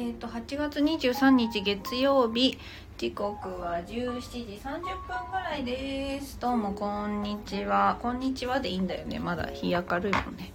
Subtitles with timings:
[0.00, 2.56] えっ、と8月23日月曜日。
[2.98, 6.38] 時刻は17時30分ぐらいです。
[6.38, 7.98] どうもこんにちは。
[8.00, 9.18] こんにちはでいいんだよね。
[9.18, 10.52] まだ日明るいもんね。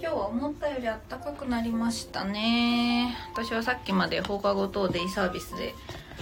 [0.00, 3.14] 今日は思ったより暖かくなりましたね。
[3.34, 5.74] 私はさっきまで放課後等デイサービスで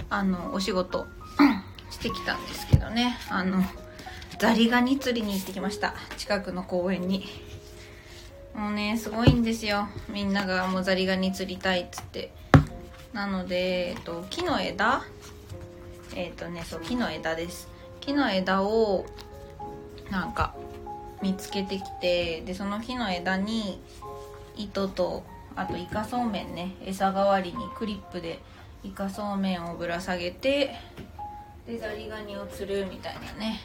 [0.09, 1.07] あのお仕事
[1.89, 3.17] してきたんですけどね。
[3.29, 3.63] あの
[4.37, 5.93] ザリガニ釣りに行ってきました。
[6.17, 7.23] 近くの公園に。
[8.57, 9.87] もうねすごいんですよ。
[10.09, 12.33] みんながもうザリガニ釣りたいっつって。
[13.13, 15.03] なので、えっと、木の枝？
[16.15, 17.69] えっ、とねそう木の枝です。
[18.01, 19.05] 木の枝を
[20.09, 20.55] なんか
[21.21, 23.81] 見つけてきてでその木の枝に
[24.55, 25.23] 糸と
[25.55, 26.75] あとイカそうめんね。
[26.83, 28.39] 餌代わりにクリップで
[28.83, 30.75] イカそうめんをぶら下げて
[31.67, 33.59] でザリガニを釣るみたいなね。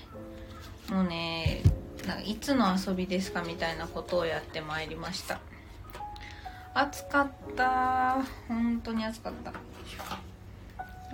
[0.91, 1.63] もうね
[2.06, 5.41] なんかいつの遊びですかみたいなことをやってまいりました。
[6.74, 8.24] 暑かった。
[8.48, 9.52] 本当に暑かった。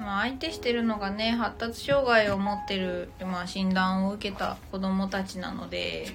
[0.00, 6.12] まあ相手してるのがね発達障害を持ってる、まあ、診断を受けた子供たちなので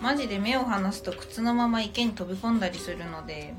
[0.00, 3.54] マジで目を離すと靴のまま池に飛び込んだりするので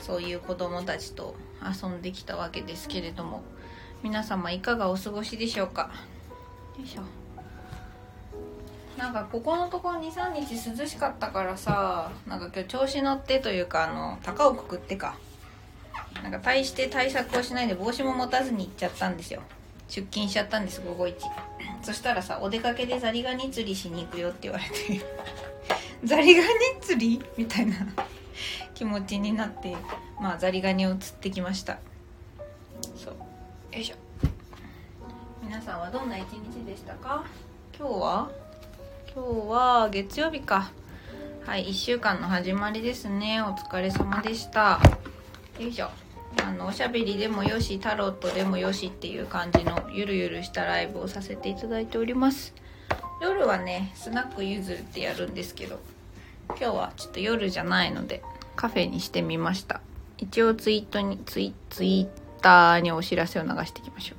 [0.00, 3.42] そういう子供たちと遊んできたわけですけれども。
[4.02, 5.90] 皆様いかがお過ごしでしょうか？
[6.78, 7.02] よいしょ。
[8.96, 15.16] なんかここのところ23日涼しかったからさなんか今日調子乗ってというかあの高をくくってか。
[16.22, 19.40] なんか対して対策をしないで帽子も持たずに行っちゃったんですよ。
[19.88, 21.14] 出勤しちゃったんです午後1
[21.82, 25.00] そしたらさお出かけでザリガニ釣りしに行くよって言われて。
[26.04, 26.48] ザリガニ
[26.80, 27.24] 釣り？
[27.36, 27.76] みたいな。
[28.74, 29.76] 気持ちになって
[30.20, 31.78] まあザリガニを釣ってきました。
[32.96, 33.14] そう。
[33.74, 33.96] よいしょ。
[35.42, 37.24] 皆さんはどんな一日でしたか？
[37.78, 38.39] 今日は？
[39.12, 40.70] 今日は月曜日か。
[41.44, 43.42] はい1週間の始まりですね。
[43.42, 44.80] お疲れ様でした。
[45.58, 45.88] よいしょ。
[46.40, 52.54] あのおしゃべりでもよしタロットでもよしっていう感じのゆるゆるしたライブをさせていただいております。
[53.20, 55.80] 夜はねスナックゆずってやるんですけど
[56.50, 58.22] 今日はちょっと夜じゃないので
[58.54, 59.80] カフェにしてみました。
[60.18, 64.14] 一応ツイートにツイツイッターにお知らせを流していきましょ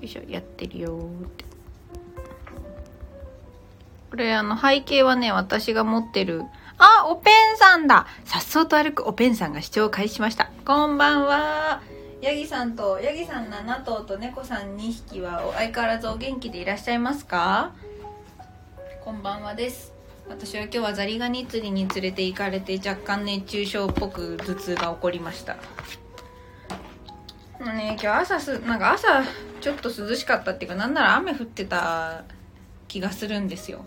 [0.00, 0.04] う。
[0.04, 1.49] よいしょやってるよーって。
[4.10, 6.42] これあの背景はね、私が持ってる、
[6.78, 10.50] あ、おぺんさんださっそうと歩くおぺんさんが視聴を開始しました。
[10.64, 11.80] こんばんは。
[12.20, 17.72] ヤギさんと、ヤギさん7頭と猫さん2匹は相変わらずお元気でいらっしゃいますか？
[19.04, 19.92] こんばんはです。
[20.28, 25.54] 私は今日はザリガニ釣りに連れて行かれて若干熱中症っぽく頭痛が起こりました。
[27.60, 29.22] もうね、今日朝す、なんか朝
[29.60, 32.24] ちょっと涼しかったっていうか、なんなら雨降ってた
[32.88, 33.84] 気がするんですよ。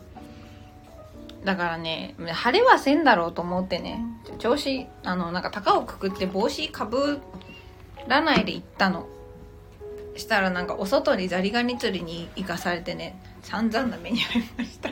[1.43, 4.03] だからね、晴れはせんだろうと思ってね、
[4.39, 7.19] 調子、あの、なんか高をくくって帽子かぶ
[8.07, 9.07] らないで行ったの。
[10.15, 14.91] したらなんかお外にザリガニ釣りに行かされてね、散々な目に遭いました。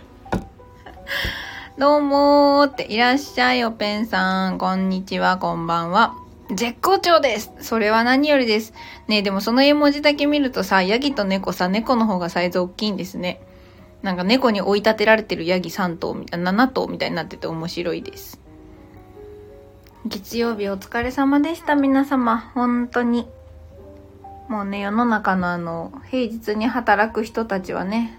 [1.77, 4.57] どうもーって、いらっしゃいおペンさん。
[4.57, 6.15] こんにちは、こんばんは。
[6.53, 8.73] 絶好調ですそれは何よりです。
[9.07, 13.39] ねえ、でもその絵文字だけ見るとさ、ヤギと猫さ、猫の方がサイズ大きいんですね。
[14.01, 18.39] なんか猫に追い立てられてるヤギ3頭みたいな、7頭みたいになってて面白いです。
[20.05, 22.51] 月曜日お疲れ様でした、皆様。
[22.55, 23.27] 本当に。
[24.49, 28.17] もうね、世の中のあの、平日に働く人たちはね、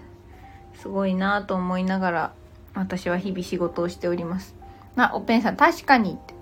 [0.75, 2.33] すごいなぁと思いながら、
[2.73, 4.55] 私は日々仕事をしております。
[4.95, 6.33] な、おぺんさん、確かにって。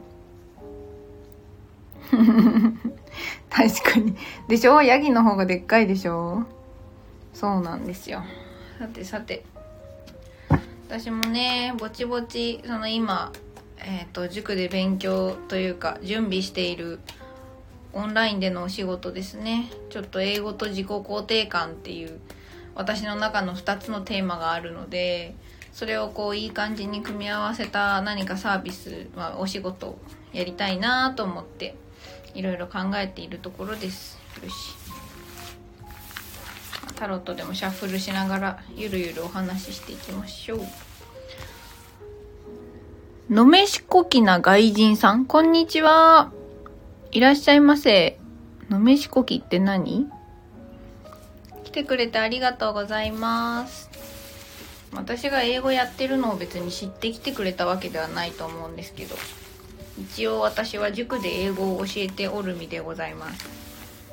[3.49, 4.15] 確かに。
[4.47, 4.81] でしょ？
[4.81, 6.43] ヤギの方がでっかいでしょ？
[7.33, 8.23] そうなんですよ。
[8.81, 9.43] さてさて。
[10.87, 13.31] 私もねぼちぼちその今
[13.77, 16.99] え、ー、と塾で勉強というか準備している
[17.93, 19.69] オンラインでのお仕事ですね。
[19.91, 22.19] ちょっと英語と自己肯定感っていう
[22.73, 25.35] 私の中の2つのテーマがあるので
[25.71, 29.99] それをこういい感じに組み合わせた何かサービス、まあ、お仕事
[30.33, 31.75] やりたいなと思って
[32.33, 34.17] いろいろ考えているところです。
[34.43, 34.80] よし。
[36.95, 40.59] タロットでもシャッフルしながらゆるゆるお話ししていきましょう。
[43.29, 46.31] のめしこきな外人さん、こんにちは。
[47.11, 48.17] いらっしゃいませ。
[48.69, 50.07] のめしこきって何？
[51.63, 53.89] 来てくれてありがとうございます。
[54.93, 59.15] 私が英語やってるのを別に知ってきてくれたわけではないと思うんですけど、
[59.97, 63.70] 一応私は塾で英語を教えておる身でございます。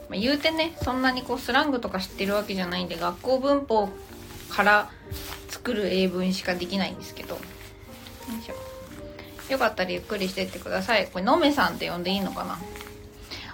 [0.09, 3.89] まあ、言うてねそんなにこうスラングとか知ってるわけじゃないんで学校文法
[4.51, 4.91] から
[5.49, 7.41] 作る英文しかできないんですけどよ
[8.41, 12.59] いしょよかったらゆっくりしてってくださいこれのめさんって呼んでいいのかな？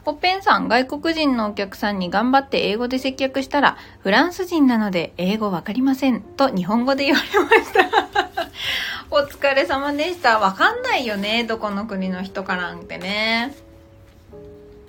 [0.06, 6.20] おっぺんさん、外国人のお客さんに頑張って英語で接客したら、フランス人なので英語わかりません。
[6.20, 7.88] と日本語で言われました。
[9.10, 10.38] お疲れ様でした。
[10.38, 11.44] わかんないよね。
[11.44, 13.54] どこの国の人かなんてね。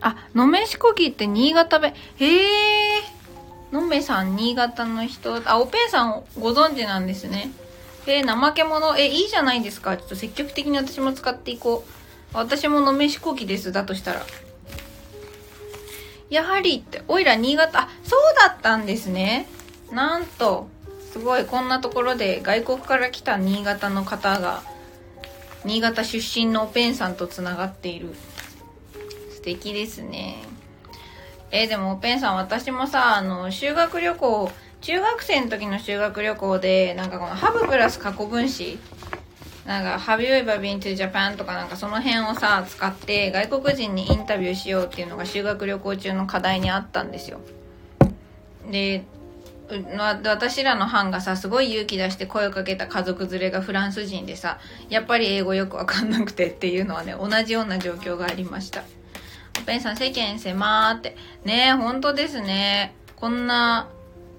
[0.05, 1.95] あ、のめしこぎって新潟弁。
[2.17, 3.01] へえ。
[3.71, 5.41] のめさん、新潟の人。
[5.49, 7.51] あ、おぺんさんご存知なんですね。
[8.05, 8.95] え、怠け者。
[8.99, 9.97] え、いいじゃないですか。
[9.97, 11.83] ちょっと積極的に私も使っていこ
[12.33, 12.37] う。
[12.37, 13.71] 私ものめしこぎです。
[13.71, 14.21] だとしたら。
[16.29, 19.47] やはりって、おいら新潟、あ、そうだったんですね。
[19.91, 20.67] なんと、
[21.13, 24.61] すごい、こんなところで外国から来た新潟の方が、
[25.63, 28.13] 新潟出身のおぺんさんとつながっている。
[29.45, 30.43] 敵ですね。
[31.51, 34.51] えーでもおぺんさん、私もさ、あの、修学旅行、
[34.81, 38.79] 中学生の時の修学旅行で、なんかこのハブプラス過去分詞、
[39.65, 41.37] なんか、Have you ever been to Japan?
[41.37, 47.39] とかなんかその辺をさ、使って外国人にインタビューしようっていうのが修学旅行中の課題にあったんですよ。
[48.71, 49.05] で、
[50.27, 54.59] 私らの班がさ、すごい勇気出して声をかけた家族連れがフランス人でさ、
[54.89, 58.83] やっぱり英語よくわかんなくてっていうのはね、同じような状況がありました。
[59.59, 61.15] おぺんさん、世間狭ーって。
[61.43, 62.95] ねえ、本当ですね。
[63.15, 63.87] こんな、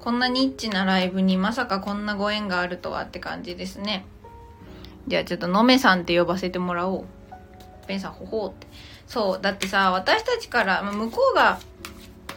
[0.00, 4.06] こんなニッチなライブにまさかこんなご縁があるとはって感じですね。
[5.08, 7.04] じゃあちょっとのめさんって呼ばせてもらおう。
[7.86, 8.66] ペンさん、ほほうって。
[9.06, 11.58] そう、だってさ、私たちから、向こうが、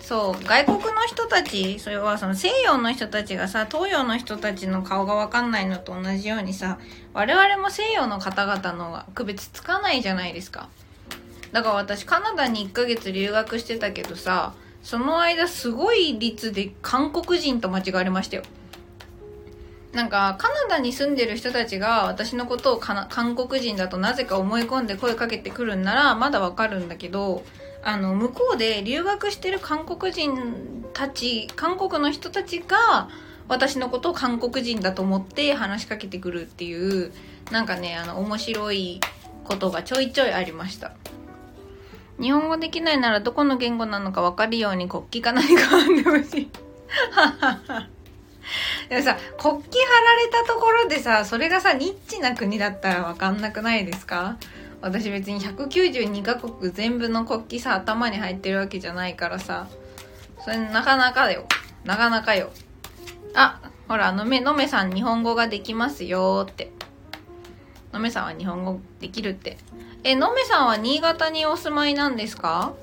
[0.02, 6.80] そう、外国の人たち、それはその西洋の人たちがさ、東洋の人たちの顔がわかんないのと同じようにさ、
[7.14, 10.70] 我々も西洋の方々の区別つかないじゃないですか。
[11.52, 14.54] だから私カナダに1ヶ月留学してたけどさ、
[14.84, 18.44] その間すごい率で韓国人と間違われましたよ。
[19.94, 27.44] なんか、カナダに住んでる人たちが私のことを韓国人だとなぜか思い込んで声かけてくるんならまだわかるんだけど、
[27.84, 33.10] あの、向こうで留学してる韓国人たち、韓国の人たちが
[33.48, 37.12] 私のことを韓国人だと思って話しかけてくるっていう、
[37.52, 39.00] なんかね、あの、面白い
[39.44, 40.94] ことがちょいちょいありました。
[42.22, 46.50] 日本語できないならどこの言語なのか分かるように国旗か何かあってほしい。
[48.90, 54.38] でもさ、国旗貼られたところでさ、それがさ、ニッチな国だったら分かんなくないですか？
[54.82, 59.68] 私別に192カ国全部の国旗さ、頭に入ってるわけじゃないからさ、
[60.44, 61.46] それなかなかだよ。
[61.84, 62.50] なかなかよ。
[63.36, 66.72] あ、ほら、のめ、のめさん日本語ができますよーって。
[67.92, 69.58] のめさんは日本語できるって。
[70.04, 72.74] え、のめさんは新潟にお住まいなんですか？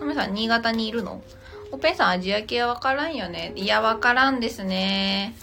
[0.00, 1.22] のめさん新潟にいるの？
[1.70, 3.52] おぺんさんアジア系はわからんよね。
[3.56, 5.34] いや、わからんですね。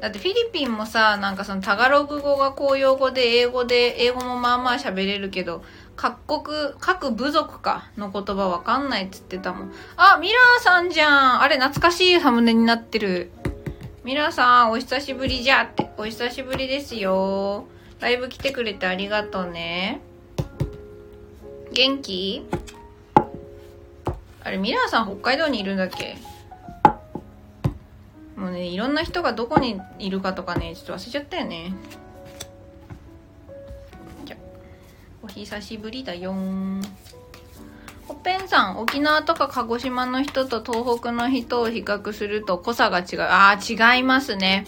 [0.00, 5.62] だってフィリピンもさ、なんかそのタガログ語が公用語で英語で、英語もまあまあ喋れるけど、
[5.96, 9.72] 各国、各部族かの言葉わかんないっつってたもん。
[9.96, 13.30] あ、ミラーさんじゃんあれ懐かしいサムネになってる。
[14.02, 15.90] ミラーさん、お久しぶりじゃって。
[15.98, 17.66] お久しぶりですよ。
[18.00, 20.00] ライブ来てくれてありがとうね。
[21.72, 22.46] 元気？
[24.42, 26.16] あれ、ミラーさん北海道にいるんだっけ？
[28.36, 31.74] もうね、いろんな人がどこにいるかとかね、ちょっと忘れちゃったよね。
[34.24, 34.36] じゃ、
[35.22, 36.80] お久しぶりだよん。
[38.10, 43.20] おぺんさん、沖縄とか鹿児島の人と東北の人を比較すると濃さが違う。
[43.20, 44.66] ああ、違いますね。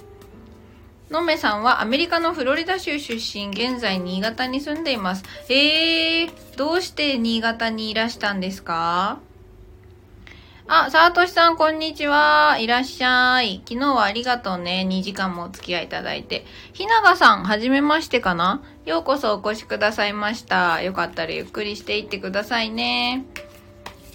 [1.11, 5.25] のめさんはアメリカのフロリダ州出身、現在新潟に住んでいます。
[5.49, 9.19] ええ、どうして新潟にいらしたんですか？
[10.75, 12.57] あ、さとしさん、こんにちは。
[12.59, 13.61] いらっしゃい。
[13.69, 14.87] 昨日はありがとうね。
[14.89, 16.47] 2時間もお付き合いいただいて。
[16.73, 18.63] ひながさん、はじめましてかな？
[18.87, 20.81] ようこそお越しくださいました。
[20.81, 23.27] よかったらゆっくりしていってくださいね。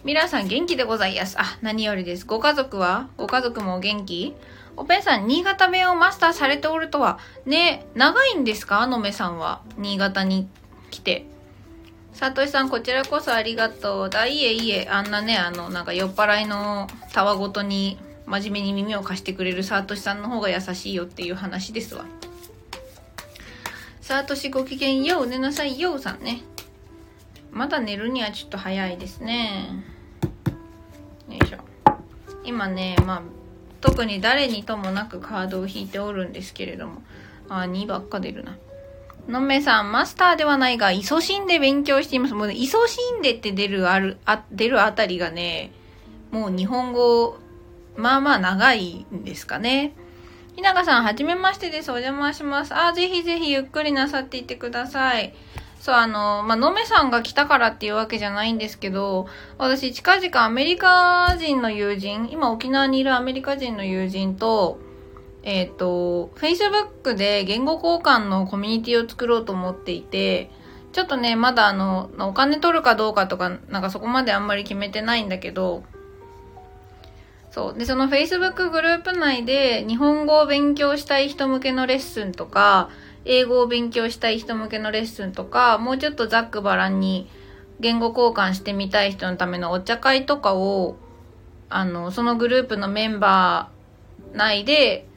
[0.03, 1.35] ミラさん、元気でございます。
[1.39, 2.25] あ、何よりです。
[2.25, 3.07] ご家族は？
[3.17, 4.33] ご家族もお元気？
[4.77, 7.19] おぺんさん、新潟弁をマスターされておるとは。
[7.45, 8.87] ね、長いんですか？
[8.87, 9.61] のめさんは。
[9.77, 10.49] 新潟に
[10.89, 11.27] 来て。
[12.17, 14.09] さとしさん、こちらこそありがとう。
[14.09, 22.05] だ、いえいえ、あんなね、あの、なんか酔っ払いのたわごとに真面目に耳を貸してくれるさとしさんの方が優しいよっていう話ですわ。
[24.01, 26.41] さとしごきげんよう、寝なさいようさんね。
[27.51, 29.69] まだ寝るにはちょっと早いですね。
[31.29, 31.59] よいしょ。
[32.43, 33.21] 今ね、まあ、
[33.79, 37.03] 特に誰にともなくカードを引いておるんですけれども。
[37.47, 38.57] あ、2ばっか出るな。
[39.27, 42.33] のめさん、マスターではないが、勤しんで勉強しています。
[42.33, 45.71] もうね、勤しんでって出るある、あ、出るあたりがね、
[46.31, 47.37] もう日本語、
[47.95, 49.93] まあまあ長いんですかね。
[50.55, 51.91] ひながさん、はじめましてです。
[51.91, 52.73] お邪魔します。
[52.73, 55.35] あ、ぜひぜひゆっくりなさっていってください。
[55.79, 64.79] そう、あの、まあ、のめさんが来たからっていうわけじゃないんですけど、私、近々アメリカ人の友人、今沖縄にいるアメリカ人の友人と、
[65.47, 70.51] えっ、ー、と、Facebook で言語交換のコミュニティを作ろうと思っていて、
[70.91, 75.85] ちょっとね、まだあの、お金取るかどうかとか、なんかそこまであんまり決めてないんだけど、
[77.51, 77.79] そう。
[77.79, 82.89] で、その Facebook グループ内で日本語を勉強したい人向けのレッスンとか、
[83.23, 87.29] 英語を勉強したい人向けのレッスンとか、もうちょっとざっくばらんに
[87.79, 90.97] 言語交換してみたい人のためのお茶会とかを、
[91.69, 95.07] あの、そのグループのメンバー内で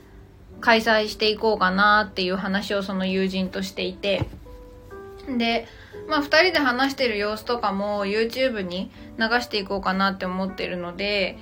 [0.61, 4.27] 開催していこうかなっていう話をその友人としていて、
[5.39, 5.67] で、
[6.09, 11.39] まあ2人で話してる様子とかも YouTube に流していこうかなって思ってるので、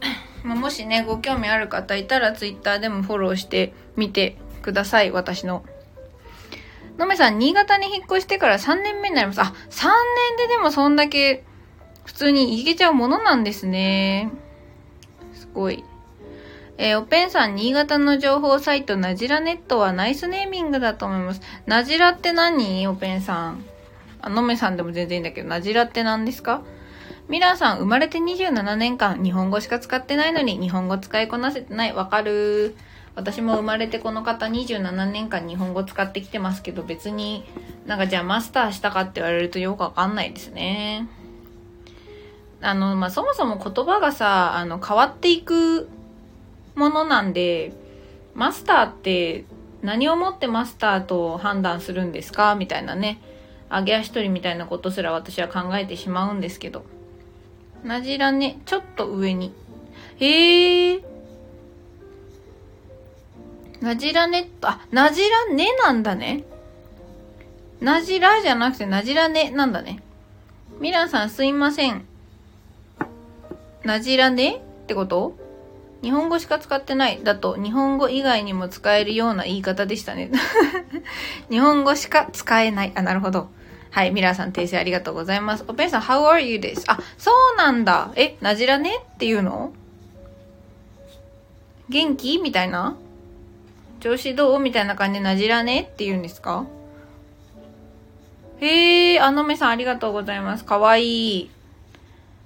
[0.44, 5.64] まあ、もしね、ご興味ある方いたら Twitter でもフォローしてみてください、私の。
[6.98, 9.40] のめさん、新潟に引っ越してから3年目になります。
[9.40, 9.88] あ、3
[10.38, 11.44] 年ででもそんだけ
[12.04, 14.30] 普通に行けちゃうものなんですね。
[15.34, 15.84] すごい。
[16.80, 21.40] えー、おペンさん、新潟の情報サイト、なじらネットはナイスネーミングだと思います。
[21.66, 22.86] なじらって何？
[22.86, 23.64] おペンさん。
[24.22, 26.62] あ、のめさんでも全然いいんだけど、なじらって何ですか？
[27.28, 31.92] ミラーさん、生まれて27年間、日本語しか使ってないのに、日本語使いこなせてない。
[31.92, 32.76] わかる？
[33.16, 37.44] 私も生まれてこの方27年間日本語使ってきてますけど別に
[37.84, 41.08] なんかじゃあマスターしたかって言われるとよくわかんないですね。
[42.60, 45.88] あの、まあ、そもそも言葉がさ、あの、変わっていく
[46.78, 47.72] ものなんで、
[48.34, 49.44] マスターって
[49.82, 52.54] 何をもってマスターと判断するんですか？
[52.54, 53.20] みたいなね。
[53.70, 56.84] 揚げ足取りみたいなことすら私は考えてしまうんですけど。
[57.84, 59.52] なじらね、ちょっと上に。
[60.18, 61.04] へえ。
[63.80, 66.44] なじらね、あ、なじらねなんだね。
[67.80, 70.02] なじらじゃなくてなじらねなんだね。
[70.80, 72.04] ミランさんすいません。
[73.84, 75.36] なじらねってこと？
[76.02, 77.20] 日本語しか使ってない。
[77.24, 80.30] だと、日本語以外にも使えるような言い方でしたね。
[81.50, 82.92] 日本語しか使えない。
[82.94, 83.48] あ、なるほど。
[83.90, 85.64] はい、ミラーさん訂正ありがとうございます。
[85.66, 86.84] おペンさん、How are you です。
[86.86, 88.12] あ、そうなんだ。
[88.16, 89.00] え、なじらね？
[89.14, 89.72] っていうの？
[91.88, 92.38] 元気？
[92.38, 92.96] みたいな？
[94.00, 94.60] 調子どう？
[94.60, 95.80] みたいな感じでなじらね？
[95.80, 96.64] って言うんですか？
[98.60, 100.64] へえ、あのめさんありがとうございます。
[100.64, 101.50] かわいい。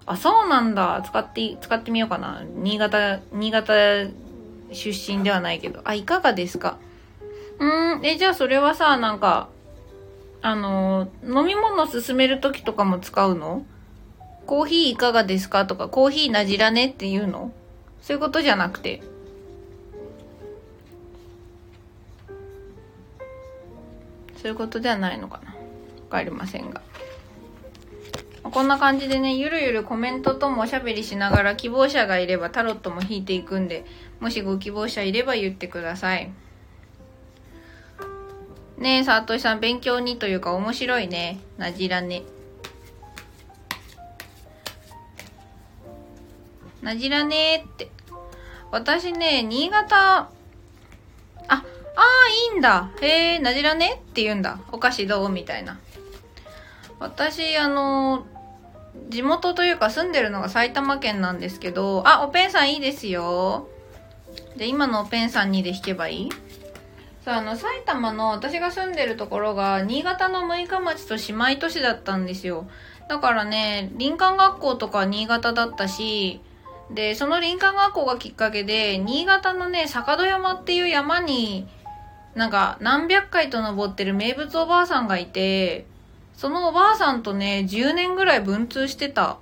[0.04, 1.02] あ、そうなんだ。
[1.06, 2.42] 使って、使ってみようかな。
[2.56, 4.08] 新潟、新潟
[4.72, 5.80] 出身ではないけど。
[5.84, 6.78] あ、いかがですか？
[7.58, 9.48] うん、え、じゃあそれはさ、なんか、
[10.40, 13.64] あの、飲み物勧めるときとかも使うの？
[14.46, 15.66] コーヒーいかがですか？
[15.66, 17.52] とか、コーヒーなじらねっていうの？
[18.00, 19.02] そういうことじゃなくて。
[24.42, 25.52] そういうことではないのかな。
[25.52, 25.56] わ
[26.10, 26.82] かりませんが。
[28.42, 33.84] こんな感じでね、ゆるゆるコメントともおしゃべりしながら希望者がいればタロットも引いていくんで、
[34.20, 36.30] もしご希望者いれば言ってください。
[38.76, 41.38] ねえ、さとしさん、勉強にというか面白いね。
[41.56, 42.24] なじらね。
[46.82, 47.88] なじらねって。
[48.72, 50.28] 私ね、新潟、あ、
[51.48, 51.62] ああ、
[52.52, 52.90] いいんだ。
[53.00, 54.58] へえ、なじらねって言うんだ。
[54.72, 55.28] お菓子どう？
[55.28, 55.78] みたいな。
[56.98, 58.26] 私、あの、
[59.08, 63.68] 地元というか住んでるのが埼玉県なんですけど、あ、おペンさんいいですよ。
[64.56, 66.30] で、今のおペンさんにで弾けばいい？
[67.24, 72.66] さあ、あの、埼玉の私が住んでるところが、新潟の六日町と姉妹都市だったんですよ。
[73.08, 76.40] だからね、林間学校とか新潟だったし、
[76.90, 81.68] で、その林間学校がきっかけで、新潟のね、坂戸山っていう山に、
[82.34, 85.86] なんか何百回と登ってる名物おばあさんがいて、
[86.36, 89.38] そのおばあさんとね、10年ぐらい文通してた。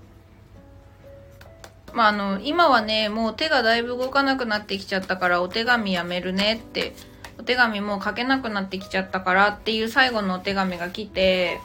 [1.93, 6.95] まあ、あの、今はね、もう手がだいぶ動かなくなってきちゃったからお手紙やめるねって、
[7.39, 11.61] お手紙もう書けなくなってきちゃったからっていう最後のお手紙が来て、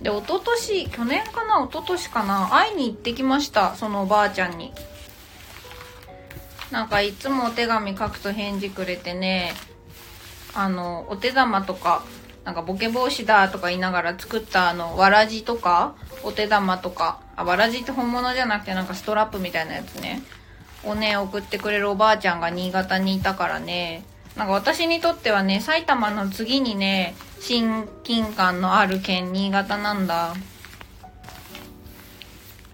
[0.00, 4.72] で、一昨年去年かな一昨年かな会いに行ってきました、そのおばあちゃんに。
[6.70, 9.52] なんかいつもお手紙書くと返事くれてね、
[10.54, 12.02] あの、お手玉とか、
[12.44, 15.94] なんかボケ防止だとか言いながら作ったあの、わらじとか、
[16.24, 20.22] お手玉とか、あ、わらじって本物じゃなくてなんかストラップみたいなやつね、
[20.84, 24.04] をね、送ってくれるおばあちゃんが新潟にいたからね、
[24.36, 30.34] なんか私にとってはね、埼玉の次にね、親近感のある県、新潟なんだ。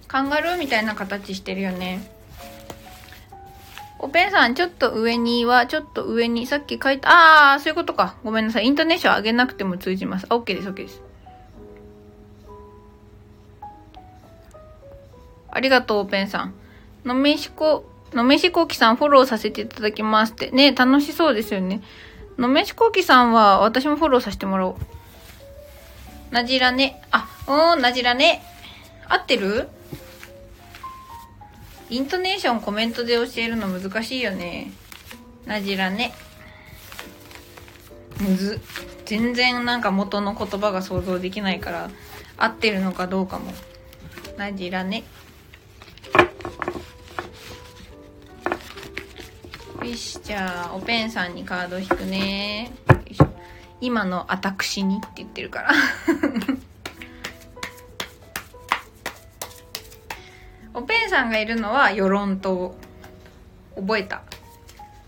[0.07, 2.18] カンガルーみたいな形してるよね。
[4.01, 8.15] おペンさん、ちょっと上には、ちょっと上に、さっき書いた、あー、そういうことか。
[8.23, 8.67] ごめんなさい。
[8.67, 10.27] イントネーション上げなくても通じます。
[10.27, 11.03] OK です、OK です。
[15.51, 16.55] ありがとう、おペンさん。
[17.05, 20.51] のめしこ、のめしこきさんフォローさせていただきますって。
[20.53, 21.81] ね、楽しそうですよね。
[22.39, 24.77] のめしこきさんは、私もフォローさせてもらおう。
[26.31, 27.03] なじらね。
[27.11, 28.43] あ、おー、なじらね。
[29.09, 29.69] 合ってる？
[31.91, 34.73] イントネーションコメントで教えるの難しいよね。
[35.47, 36.13] なじらね。
[38.21, 38.61] むず。
[39.07, 41.91] 全然なんか元の言葉が想像できないから
[42.37, 43.53] 合ってるのかどうかも。
[44.37, 45.05] なじらね。
[49.83, 52.71] よし、じゃあ、おペンさんにカード引くね。
[53.81, 55.71] 今の私にって言ってるから
[61.19, 62.77] さんがいるのは与論島。
[63.75, 64.23] 覚えた。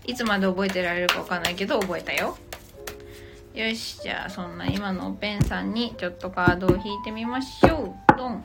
[0.05, 2.37] いつまで覚えてられるかわかんないけど、覚えたよ。
[3.53, 8.17] よし、じゃあ、そんな今のおペンさんにちょっとカードを引いてみましょう。
[8.17, 8.43] ドン。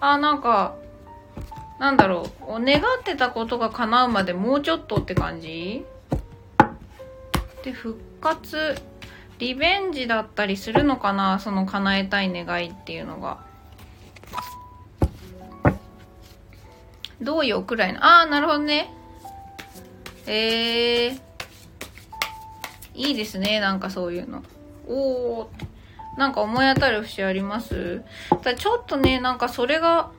[0.00, 0.76] あ、なんか、
[1.80, 2.62] なんだろう。
[2.62, 5.84] 願ってたことが叶うまでもうちょっとって感じ？
[7.64, 8.76] で、復活、
[9.40, 11.40] リベンジだったりするのかな？
[11.40, 13.44] その叶えたい願いっていうのが。
[17.20, 18.04] どうよくらいの？
[18.04, 18.92] ああ、なるほどね。
[20.26, 21.20] ええー。
[22.94, 24.42] いいですね、なんかそういうの。
[24.88, 25.46] おー。
[26.16, 28.02] なんか思い当たる節あります？
[28.42, 30.10] だちょっとね、なんかそれが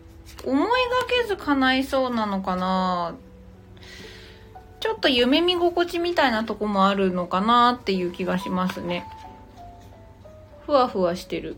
[0.45, 0.69] 思いが
[1.23, 3.15] けず叶いそうなのかな
[4.79, 9.05] ちょっと夢見心地みたいなとこもあるのかなっていう気がしますね。
[10.65, 11.57] ふわふわしてる。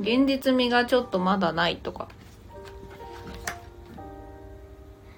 [0.00, 2.08] 現実味がちょっとまだないとか。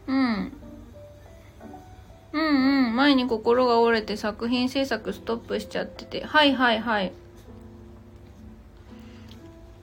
[0.07, 0.53] うん。
[2.33, 2.97] うんうん。
[2.97, 6.25] 前に心が折れて作品制作ストップしちゃってて。
[6.25, 7.13] はいはいはい。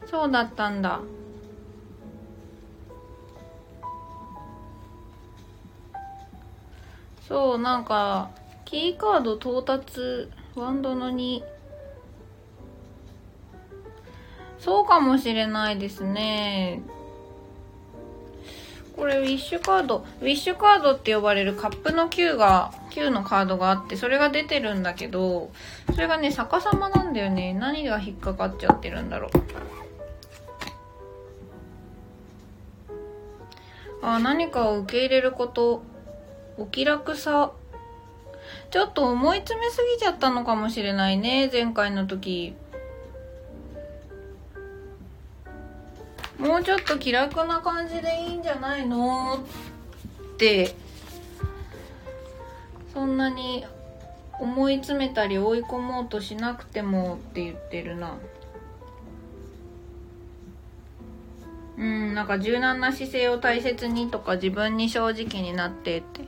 [0.10, 1.02] そうだったんだ。
[7.28, 8.30] そう、なんか、
[8.66, 11.42] キーカード到達、ワンドの2。
[14.60, 16.82] そうかもしれないですね。
[18.96, 25.52] これウィッシュカード、ウィッシュカードって呼ばれるカップの9が、9のカードがあって、それが出てるんだけど、
[25.94, 27.54] それがね、逆さまなんだよね。
[27.54, 29.32] 何が引っかかっちゃってるんだろう。
[34.04, 35.84] あ、何かを受け入れること。
[36.58, 37.52] お気楽さ。
[38.70, 42.56] ちょっと思い詰めすぎちゃったのかもしれないね、前回の時。
[46.44, 49.40] もうちょっと気楽な感じでいいんじゃないの？
[50.34, 50.76] って、
[52.94, 53.66] そんなに
[54.40, 58.18] 思い詰めたり追い込もうとしなくてもって言ってるな。
[61.78, 66.22] うん、なんか柔軟な姿勢を大切にとか自分に正直になってって。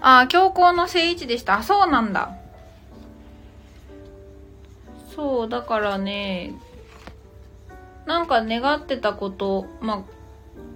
[0.00, 1.58] ああ、強行の正位置でした。
[1.58, 2.36] あ、そうなんだ。
[5.14, 6.52] そう、だからね、
[8.06, 10.04] なんか願ってたこと、ま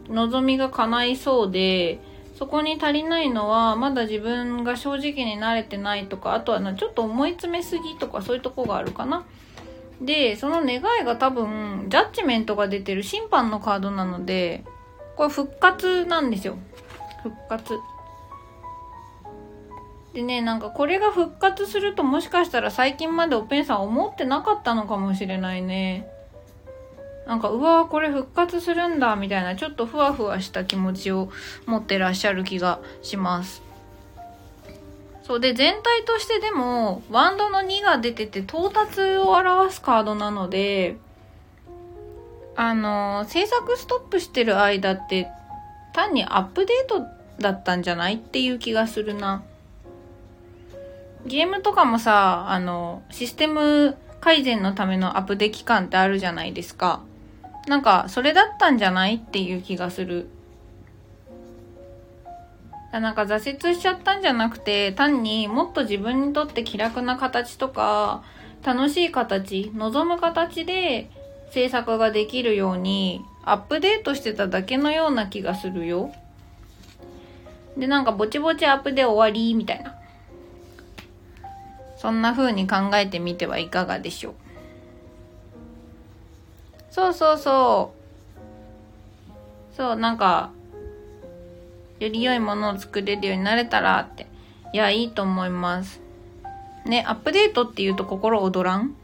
[0.09, 2.01] あ、望みが叶いそうで、
[2.39, 9.27] そこに足りないのは、まだ自分が正直になれてないとか、あとはなちょっと思い詰めすぎとか、そういうとこがあるかな。
[10.01, 14.65] で、その願いが多分、ジャッジメントが出てる審判のカードなので、
[15.17, 16.57] これ復活なんですよ。
[17.25, 17.75] 復活。
[20.15, 26.09] でね、なんかこれが復活するともしかしたら最近までおペンさん思ってなかったのかもしれないね。
[27.29, 31.31] なんか、うわーこれ復活するんだ、みたいな、ちょっとふわふわした気持ちを
[31.67, 33.63] 持ってらっしゃる気がします。
[35.25, 40.97] そうで、全体としてでも、ワンドの2が出てて、到達を表すカードなので、
[42.57, 45.29] あの、制作ストップしてる間って、
[45.93, 47.05] 単にアップデート
[47.39, 49.43] だったんじゃないっていう気がするな。
[51.27, 57.03] ゲームとかもさ、あの、システム改善のためのアップデ期間ってあるじゃないですか。
[57.69, 60.29] なんか、それだったんじゃないっていう気がする。
[62.91, 68.23] なんか挫折しちゃったんじゃなくて、単にもっと自分にとって気楽な形とか、
[68.65, 71.11] 楽しい形、望む形で
[71.51, 76.11] 制作ができるようにアップデートしてただけのような気がするよ。
[77.77, 79.95] で、なんかぼちぼちアップで終わりみたいな。
[81.99, 84.35] そんな風に考えてみてはいかがでしょう。
[86.91, 87.93] そうそうそ
[89.73, 89.77] う。
[89.77, 90.51] そう、なんか、
[92.01, 94.27] より良いものを作れるようになれたらって。
[94.73, 96.01] いや、いいと思います。
[96.85, 98.95] ね、アップデートって言うと心躍らん？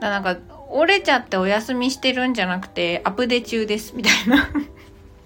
[0.00, 0.36] だなんか、
[0.70, 4.48] 折れちゃってお休みしてるんじゃなくて、アップデ中です、みたいな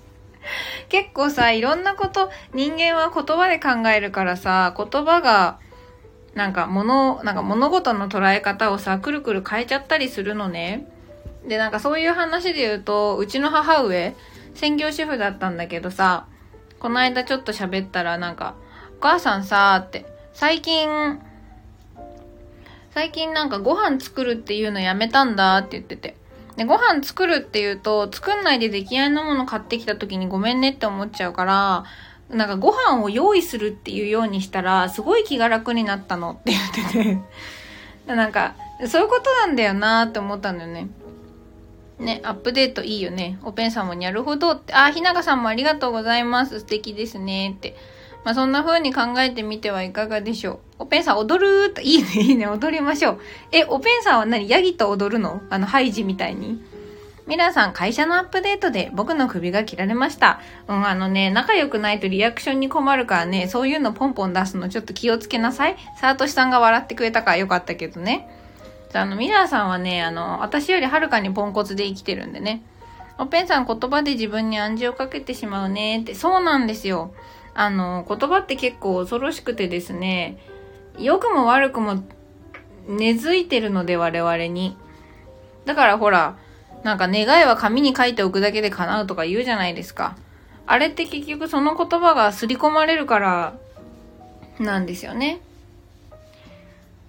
[0.89, 5.59] 結構さ、いろんなこと、人間は言葉で考えるからさ、言葉が、
[6.35, 10.87] なんか物、なんか物事の捉え方をさ、くるくる変えちゃったりするのね。
[11.47, 14.15] で、なんかそういう話で言うと、うちの母上、
[14.55, 16.27] 専業主婦だったんだけどさ、
[16.79, 18.55] この間ちょっと喋ったらなんか、
[18.99, 21.21] お母さんさーって、最近、
[22.95, 26.17] 最近なんかご飯作るっていうのやめたんだって言ってて。
[26.57, 31.85] で、ご飯作るっていうと、作んないで出来合いのもの買ってきた時にごめんねって思っちゃうから、
[32.29, 37.19] なんかご飯を用意するっていうようにしたら、すごい気が楽になったのって言って
[38.07, 38.55] てなんか、
[38.87, 40.89] そういうことなんだよなって思ったんだよね。
[42.03, 43.39] ね、アップデートいいよね。
[43.45, 44.75] おペンさんもにゃるほどって。
[44.75, 46.61] あ、ひながさんもありがとうございます。
[46.61, 47.55] 素敵ですね。
[47.57, 47.77] って。
[48.25, 50.59] まあ、そんな風に考えてみてはいかがでしょう。
[50.81, 53.21] おペンさん踊ると、いいね、 いいね、踊りましょう。
[53.51, 54.49] え、おペンさんは何？
[54.49, 55.43] ヤギと踊るの？
[55.51, 56.63] あの、ハイジみたいに。
[57.27, 60.41] ミラーさん、会社のアップデートで僕の首が切られました。
[60.67, 65.77] うん、あのね、仲良くないとリアクションに困るからね、そういうのポンポン出すのちょっと気をつけなさい。
[66.01, 68.29] サートシさんが笑ってくれたからよかったけどね。
[68.99, 72.63] あの、ミラーさんはね、あの、私よりはるかにポンコツで生きてるんでね。
[73.19, 76.15] おペンさん言葉で自分に暗示をかけてしまうねって。
[76.15, 77.15] そうなんですよ。
[77.55, 80.39] あの、言葉って結構恐ろしくてですね、
[80.99, 82.03] 良くも悪くも
[82.89, 84.77] 根付いてるので我々に。
[85.65, 86.37] だからほら、
[86.83, 90.17] なんか願いは紙に書いておくだけで叶うとか言うじゃないですか。
[90.67, 93.55] あれって結局その言葉が刷り込まれるから
[94.59, 95.41] なんですよね。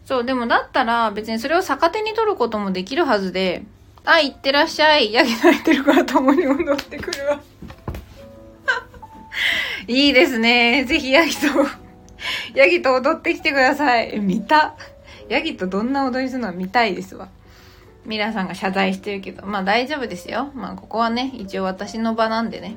[0.05, 3.63] そう、でもだったら別にそれを逆手に取ることもできるはずで、
[4.05, 5.13] あ、行ってらっしゃい。
[5.13, 7.39] ヤギ泣いてるから共に踊ってくるわ。
[9.87, 10.83] いいですね。
[10.85, 11.47] ぜひヤギと、
[12.53, 14.19] ヤギと踊ってきてください。
[14.19, 14.75] 見た？
[15.29, 17.29] ヤギとどんな踊りするのは見たいですわ。
[18.05, 20.51] ミラさんが謝罪してるけど、まあ大丈夫ですよ。
[20.53, 22.75] まあここはね、一応私の場なんでね。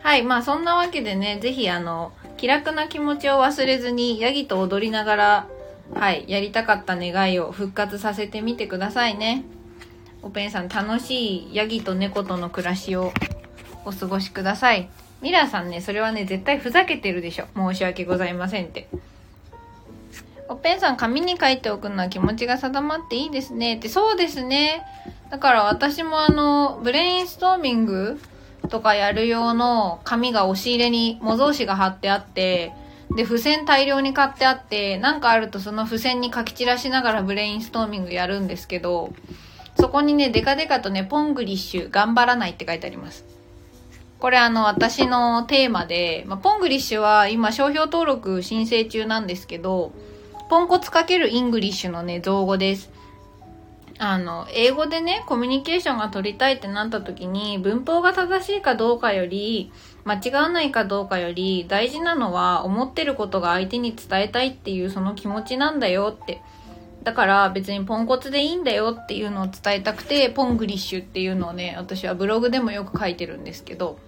[0.00, 5.46] はい、まあそんなわけでね、ぜひあの、気楽な気持ちを忘れずに、ヤギと踊りながら、
[5.94, 9.44] はい、やりたかった願いを復活させてみてくださいね。
[10.22, 13.12] おペンさん、楽しいヤギと猫との暮らしを
[13.84, 14.88] お過ごしください。
[15.20, 17.46] ミラーさんね、それはね、絶対ふざけてるでしょ。
[17.56, 18.88] 申し訳ございませんって。
[20.48, 23.76] おペンさん、紙に書いておくのは気持ちが定まっていいですね。
[23.76, 24.82] って、そうですね。
[25.30, 28.20] だから私もあの、ブレインストーミング
[28.68, 32.72] とかやる用の紙が押し入れに模造紙が貼ってあって、
[33.14, 39.12] で、付箋大量に買ってあって、なんかあるとその付箋に書き散らしながらブレインストーミングやるんですけど、
[39.80, 43.24] そこにね、デカデカとね、ポングリッシュ、頑張らないって書いてあります。
[44.18, 49.92] これあの、私のテーマで、まあ、ポングリッシュは今商標登録申請中なんですけど、
[50.50, 52.90] ポンコツかける English のね、造語です。
[53.98, 59.72] あの、英語でね、コミュニケーションが取りたいってなった時に、文法が正しいかどうかより、
[60.04, 66.40] 間違わないかどうかより、大事なのは、思ってることが相手に伝えたいっていうその気持ちなんだよって。
[67.02, 73.98] だから別にポンコツでいいんだよっていうのを伝えたくて、ポングリッシュっていうのをね、私はブログでもよく書いてるんですけど、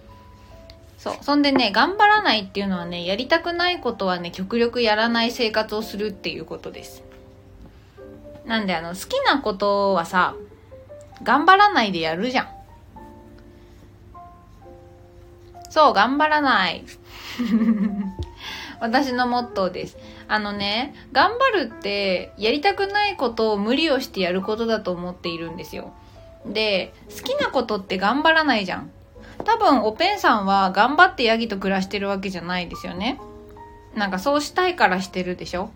[0.97, 1.13] そう。
[1.21, 7.03] そんでね、頑張らないっていうのはね、やりたくないことはね、極力やらない生活をするっていうことです。
[8.45, 10.35] なんであの、好きなことはさ、
[11.23, 12.47] 頑張らないでやるじゃん。
[15.69, 16.83] そう、頑張らない。
[18.81, 19.97] 私のモットーです。
[20.27, 25.93] あのね、頑張るって、やりたくないことを無理をしてやることだと思っているんですよ。
[26.45, 28.91] で、好きなことって頑張らないじゃん。
[29.43, 33.19] 多分おペンさんは頑張ってヤギと暮らしてるわけじゃないですよね。
[33.95, 35.71] なんかそうしたいからしてるでしょ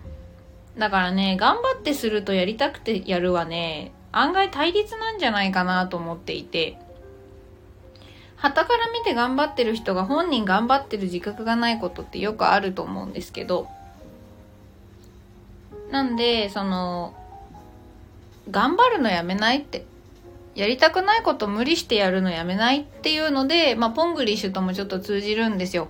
[0.78, 6.78] だからね、頑張ってするとやりたくてやるはね、案外対立なんじゃないかなと思っていて、
[8.36, 13.68] 旗から見て頑張ってる人が本人頑張ってる自覚がないことってよくあると思うんですけど、
[15.92, 17.16] なんで、その、
[18.52, 19.86] 頑張るのやめないって
[20.56, 25.90] やりたくないこと無理してやるのやめないっていうので、まあ、ポングリッシュともちょっと通じるんですよ。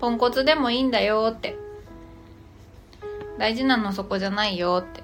[0.00, 1.56] ポンコツでもいいんだよって。
[3.38, 5.02] 大事なのそこじゃないよって。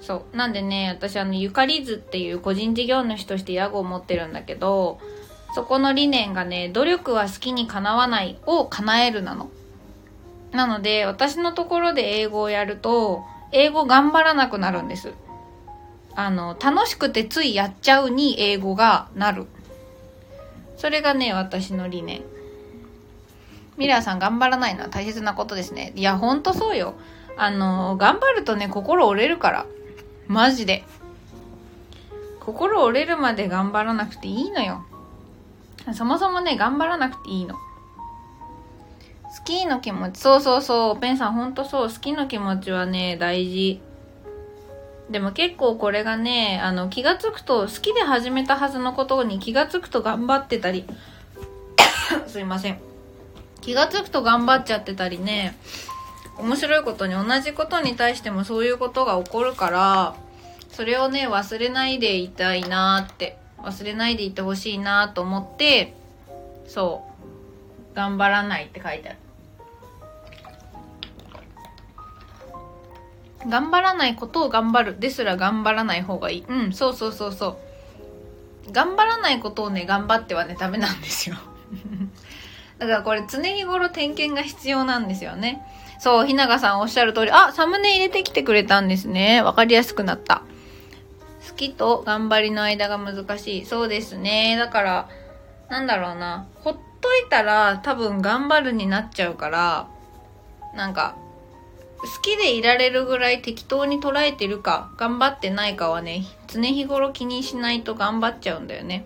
[0.00, 0.36] そう。
[0.36, 4.98] なんでね、私あの、ゆかりずっていう個人事業主として屋号を持ってるんだけど、
[5.54, 9.50] そこの理念がね、努力は好きにかなわないを叶えるなの。
[10.52, 15.12] なので、私のところで英語をやると、英語頑張らなくなるんです。
[16.14, 19.46] あの、楽しくてついやっちゃうに英語がなる。
[20.76, 22.22] それがね、私の理念。
[23.80, 25.92] ミラーさん頑張らないのは大切なことですね。
[25.96, 26.94] いや、ほんとそうよ。
[27.36, 29.66] あの、頑張るとね、心折れるから。
[30.28, 30.84] マジで。
[32.40, 34.84] 心折れるまで頑張らなくていいのよ
[35.94, 37.60] そもそもね頑張らなくていいの好
[39.44, 43.80] きの気持ちそうそうそうペンさんほんとそう好きの気持ちはね大事
[45.10, 50.84] でも結構これがねあの気がつくと好きで始めたはずのことに気がつくと頑張ってたり
[52.26, 52.89] すいません
[53.60, 55.56] 気がつくと頑張っちゃってたりね
[56.38, 60.16] 面白いことに同じことに対してもそういうことが起こるから
[60.70, 65.94] それをね忘れないでいたいなって忘れないでいてほしいなと思って
[66.66, 67.04] そ
[67.92, 69.18] う頑張らないって書いてある。
[73.48, 76.44] 頑張らないことを頑張るですら頑張らない方がいい。
[76.46, 77.58] うんそうそうそうそ
[78.68, 78.72] う。
[78.72, 81.36] 頑張らないことをね頑張ってはねダメなんですよ。
[82.80, 85.62] だからこれ常日頃点検が必要なんですよね。
[85.98, 89.42] そうひながさんおっしゃる通りあサムネ入れてきてくれたんですね。
[89.42, 90.42] わかりやすくなった。
[91.46, 93.66] 好きと頑張りの間が難しい。
[93.66, 94.56] そうですね。
[94.58, 95.08] だから
[95.68, 96.46] なんだろうな。
[96.54, 99.88] ほっといたら多分頑張るになっちゃうから
[100.74, 101.16] なんか
[101.98, 109.04] 好きでいられるぐらい適当に捉えてるか頑張ってないかはね常日頃気にしないと頑張っちゃうんだよね。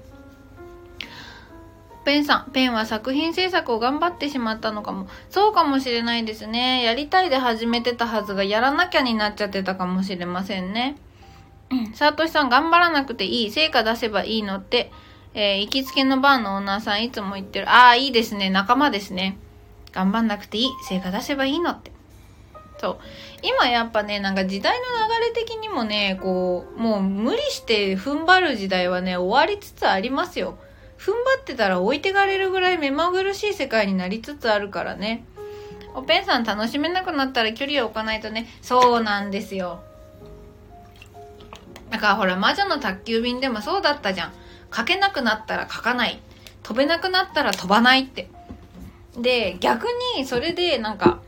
[2.05, 5.09] ペンさん、ペンは作品制作を頑張ってしまったのかも。
[5.31, 6.83] そうかもしれないですね。
[6.83, 10.97] やりたいで始めてたはずがやらなきゃになっちゃってたかもしれませんね。
[11.95, 13.51] サトシさん、頑張らなくていい。
[13.51, 14.93] 成果出せばいいのって、
[15.35, 17.69] えー、行きつけのバーのオーナーさんいつも言ってる。
[17.69, 18.51] ああ、いいですね。
[18.51, 19.39] 仲間ですね。
[19.93, 20.71] 頑張んなくていい。
[20.89, 21.91] 成果出せばいいのって。
[22.79, 22.99] そう。
[23.43, 24.85] 今やっぱね、なんか時代の
[25.19, 30.59] 流れ的にもね、こう、もう無理して踏ん張る時代はね、終わりつつありますよ。
[31.05, 35.27] 踏ん張ってたら置いてかれるぐらい目まぐるしい世界になりつつあるからね。
[35.95, 38.49] おペンさん楽しめなくなったら距離を置かないとね。
[38.63, 39.83] そうなんですよ。
[41.91, 44.33] だからほら、魔女の宅急便でもそうだったじゃん。
[44.75, 46.23] 書けなくなったら書かない。
[46.63, 48.31] 飛べなくなったら飛ばないって。
[49.19, 49.87] で、逆
[50.17, 51.21] にそれでなんか、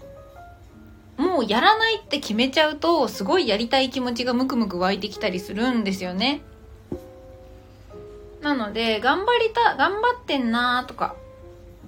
[1.18, 6.40] もうやらないって決めちゃうと、すごいやりたい気持ちがムクムク湧いてきたりするんですよね。
[8.46, 11.16] なので、頑張りた、頑張ってんなーとか、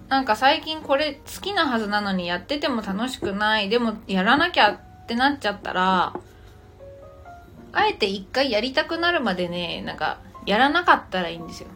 [0.08, 6.14] なんか最近これ好きなはずなのにやってても楽しくない、でもやらなきゃってなっちゃったら、
[7.72, 11.68] あえて一回やりたくなるまでね、なんか、やらなかったらいいんですよ。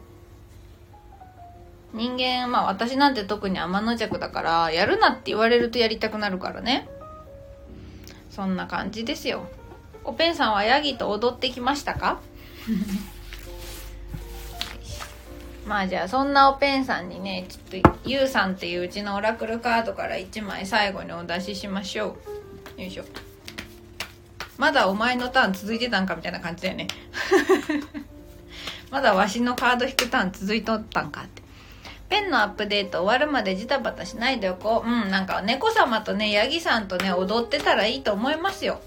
[1.93, 6.89] 人間、まあ私なんて特に天の弱だから、やるなって言われるとやりたくなるからね。
[8.31, 9.47] そんな感じですよ。
[10.03, 12.21] おペンさんはヤギと踊ってきましたか？
[15.67, 22.17] まあじゃあそんなおペンさんにね、ちょっとゆうさんっていううちのオラクルカードから1枚最後にお出ししましょ
[22.77, 22.81] う。
[22.81, 23.05] よいしょ。
[24.59, 26.89] まだお前のターン続いてたんかみたいな感じだよね。
[28.91, 31.43] まだわしのカード引くターン続いとったんかって。
[32.09, 34.89] ペンのアップデート終わるまでジタバタしないでおこう。
[34.89, 38.81] うん、なんか猫様とね、ヤギさんとね、踊ってたらいいと思いますよ。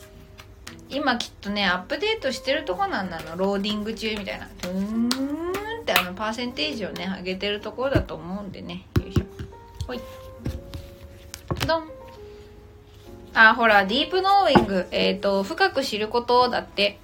[0.89, 3.35] 今きっとね、アップデートしてるとこなんだの。
[3.35, 4.45] ローディング中みたいな。
[4.45, 5.54] うーん。
[5.85, 8.87] ってあのパーセンテージをね上げてるところだと思うんでね。
[8.99, 9.25] よいしょ。
[9.85, 10.01] ほい。
[11.67, 11.89] ドン。
[13.35, 14.87] あほらディープノーウィング。
[14.89, 16.99] えっ、ー、と深く知ることだって。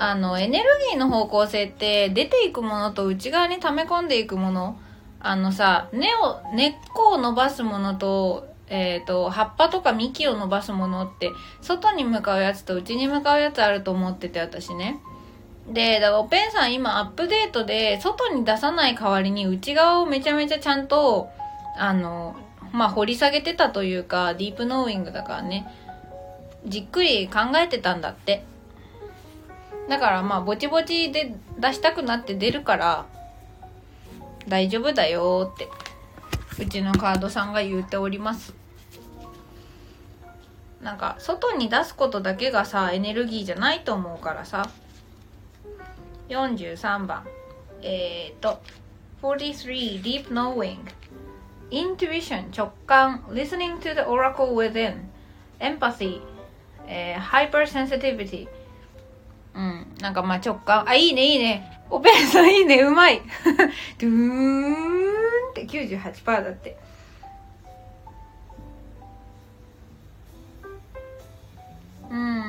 [0.00, 4.78] あのエネルギーの方向性って出ていくものと内側に溜め込んでいくもの。
[5.20, 15.00] あのさ根を根っこを伸ばすものとえっ、ー、と葉っぱとか幹を伸ばすものって外に向かうやつと内に向かうやつあると思ってて私ね。
[15.72, 21.30] で、だからおペンさん今アップデートで外に出さない代わりに内側をめちゃめちゃちゃんと、
[21.76, 22.36] あの、
[22.72, 25.66] まあ、掘り下げてたというか、ディープノーウィングだからね、
[26.66, 28.44] じっくり考えてたんだって。
[29.88, 33.06] だからまあ、ぼちぼちで出したくなって出るから、
[34.48, 35.68] 大丈夫だよって、
[36.62, 38.54] うちのカードさんが言っております。
[40.82, 44.70] なんか、外に出すことだけがさ、エネルギーじゃないと思うからさ。
[46.28, 47.26] 43番
[47.82, 48.60] えっ、ー、と
[49.22, 50.78] 43 Deep Knowing
[51.70, 55.08] Intuition 直感 Listening to the Oracle Within
[55.60, 56.20] Empathy、
[56.86, 58.48] えー、Hypersensitivity
[59.54, 63.20] うんなんかまあ直感あいいねいいねオペラさんいいねうまい
[63.98, 66.76] ドゥーンって98%だって
[72.10, 72.47] うん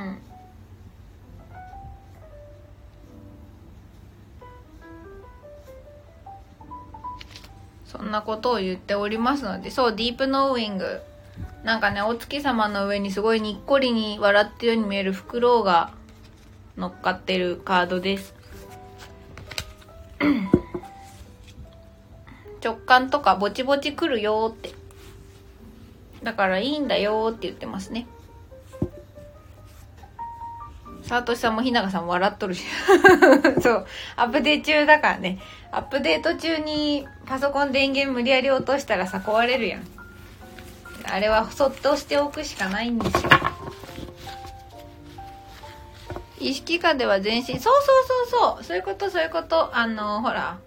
[8.00, 11.02] そんなことを言っておりますので、そう、ディープノーウィング。
[11.66, 15.92] なんかね、お月様の上にすごいにっこりに笑ってるように見えるフクロウが
[16.78, 18.34] 乗っかってるカードです。
[22.64, 24.74] 直感とかぼちぼち来るよって。
[26.24, 28.08] だからいいんだよって言ってますね。
[31.04, 32.64] サートシさんもひながさんも笑っとるし。
[33.62, 33.86] そう。
[34.16, 35.40] アップデー中だからね。
[35.72, 39.88] アップデート中にパソコン電源無理やり落としたらさ壊れるやん。
[41.06, 43.30] あれはそっとしておくしかないんですよ。
[46.40, 47.74] 意識下では全身そうそう
[48.30, 49.76] そうそうそういうことそういうこと。
[49.76, 50.58] あのほら。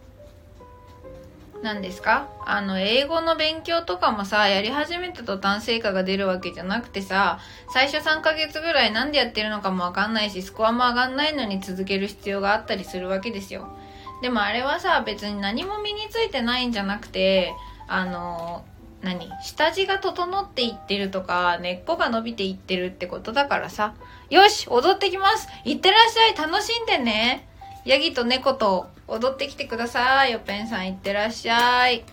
[1.63, 2.27] 何ですか？
[2.45, 7.39] あの、英語の勉強とかもさ、やり始めた途端成果が出るわけじゃなくてさ、
[7.73, 13.79] 最初3ヶ月ぐらいなんでやってるのかもわかんないし、スコアも上がんないのに続ける必要があったりするわけですよ。
[14.23, 17.53] でもあれはさ、別に何も身についてないんじゃなくて、
[17.89, 18.65] あの、
[19.03, 23.95] 何下地が整っていってるとか、根っこが伸びていってるってことだからさ、
[24.31, 27.47] よし踊ってきますいってらっしゃい楽しんでね
[27.85, 30.33] ヤギと猫と踊ってきてください。
[30.33, 32.05] よペンさんいってらっしゃい。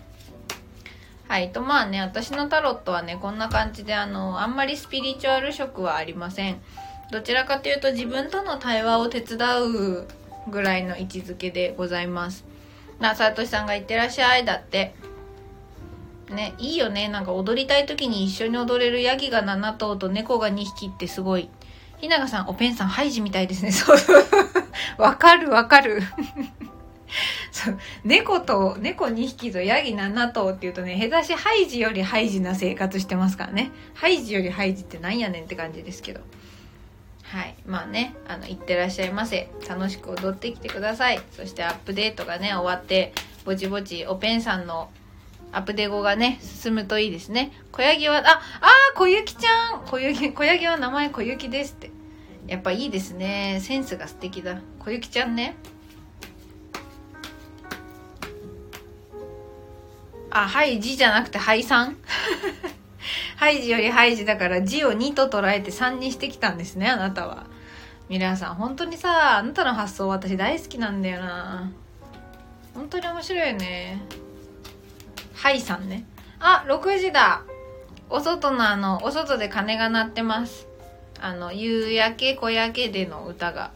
[1.28, 1.52] はい。
[1.52, 6.60] と、まあね、私のタロットはね、こんな感じで、あの、あんまりスピリチュアル色はありません。
[7.12, 10.08] どちらかというと自分との対話を手伝う
[10.50, 12.44] ぐらいの位置づけでございます。
[12.98, 14.44] な、さとしさんがいってらっしゃい。
[14.44, 14.94] だって。
[16.28, 17.08] ね、いいよね。
[17.08, 21.48] なんか踊りたい時に一緒に踊れるヤギが7頭と猫が2匹ってすごい。
[21.98, 23.72] ひながさん、おペンさん、ハイジみたいですね。
[23.72, 24.24] そうそう。
[24.98, 26.02] わかるわかる。
[27.50, 36.20] そう猫と猫2匹とヤギ7頭っていうとね下手しハイジよりハイジな生活してますからねハイジよりハイジってなんやねんって感じですけど
[37.30, 43.12] はいまあねあの行ってらっしゃいませ楽しく踊ってきてくださいそしてアップデートがね終わって
[43.44, 44.90] ぼちぼちおペンさんの
[45.52, 47.50] アップデゴがね、進むといいですね。
[47.72, 51.90] 小ヤギは、あ、あー、小雪ちゃん小雪、小ヤギは名前小雪ですって。
[52.46, 53.58] やっぱいいですね。
[53.60, 54.60] センスが素敵だ。
[54.78, 55.56] 小雪ちゃんね。
[60.30, 61.96] あ、ハイジじゃなくてハイさん
[63.40, 67.46] ハイジよりハイジだから字を2と捉えて3にしてきたんですね、あなたは。
[68.10, 71.72] 皆さん、本当にさ、あなたの発想私大好きなんだよな。
[72.74, 74.02] 本当に面白いよね。
[75.32, 76.04] ハイさんね。
[76.38, 77.44] あ、6時だ。
[78.10, 80.68] お外のあの、お外で鐘が鳴ってます。
[81.18, 83.70] あの、夕焼け小焼けでの歌が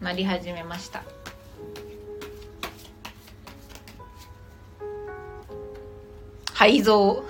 [0.00, 1.02] 鳴り始めました。
[6.54, 7.24] 廃蔵。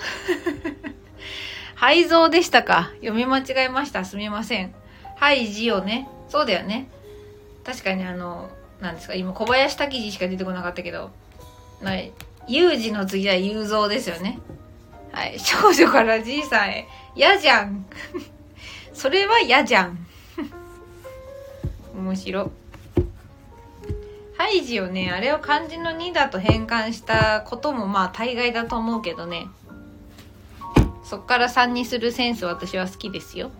[1.79, 2.91] 廃蔵でしたか？
[2.97, 4.05] 読み間違えました。
[4.05, 4.75] すみません。
[5.14, 6.09] はい字をね。
[6.29, 6.88] そうだよね。
[7.64, 11.11] 確かにあの、なんですか、今小林滝次しか出てこなかったけど、
[11.81, 12.12] ない。
[12.49, 14.41] 有事の次は雄三ですよね。
[15.12, 15.38] はい。
[15.38, 16.88] 少女からじいさんへ。
[17.14, 17.87] 嫌じゃん。
[18.93, 20.05] それは嫌じゃん。
[21.95, 22.51] 面白。
[24.37, 29.47] ハイジをね、あれを漢字の2だと変換したこともまあ大概だと思うけどね。
[31.09, 33.51] そっから3にするセンス私は好きですよ。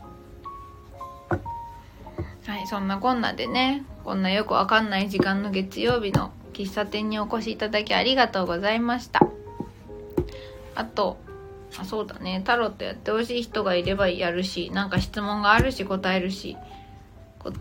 [2.47, 9.27] はい、そんなこんなでね、こんなよくわかんない時間の月曜日の喫茶店にお越しいただきありがとうございました。
[10.75, 11.17] あと、
[11.79, 16.59] あそうだね、タロットやってほしい人がいればやるし、なんか質問があるし答えるし、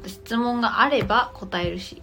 [0.06, 2.02] 質問があれば答えるし。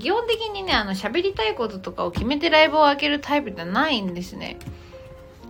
[0.00, 4.56] 基本的にね、あの、喋りたいこととかを決めてライブを開けるタイプじゃないんですね。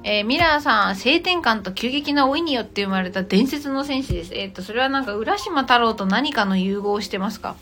[0.02, 4.34] えー、ミラーさん、性転換と急激な老いによって生まれた伝説の戦士です。
[4.34, 7.54] えっ、ー、と、それはなんか、浦島太郎と何かの融合をしてますか？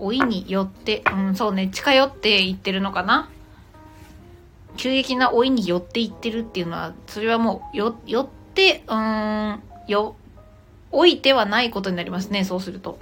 [0.00, 3.28] 老いによって、うん、そうね、近寄っていってるのかな？
[4.76, 10.14] 急激な老いに寄っていってるっていうのは、それはもう、よ、寄って、うん、よ、
[10.92, 13.00] 老いてはないことになりますね、そうすると。